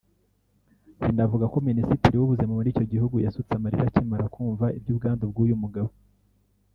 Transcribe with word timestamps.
rinavuga 1.05 1.45
ko 1.53 1.57
Minisitiri 1.67 2.15
w’ubuzima 2.17 2.51
muri 2.57 2.69
icyo 2.73 2.85
gihugu 2.91 3.15
yasutse 3.25 3.51
amarira 3.53 3.83
akimara 3.87 4.25
kumva 4.35 4.65
iby’ubwandu 4.77 5.23
bw’uyu 5.31 5.55
mugabo 5.63 5.91